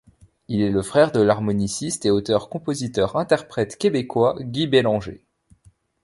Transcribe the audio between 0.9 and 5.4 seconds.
de l'harmoniciste et auteur-compositeur-interprète québécois Guy Bélanger.